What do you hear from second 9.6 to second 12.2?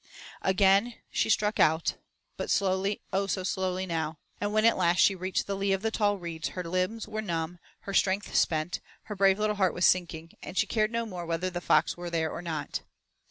was sinking, and she cared no more whether the fox were